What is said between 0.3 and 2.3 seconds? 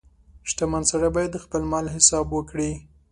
•شتمن سړی باید د خپل مال حساب